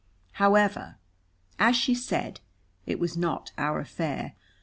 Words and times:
However, 0.41 0.97
as 1.59 1.75
she 1.75 1.93
said, 1.93 2.39
it 2.87 2.99
was 2.99 3.15
not 3.15 3.51
our 3.55 3.79
affair. 3.79 4.33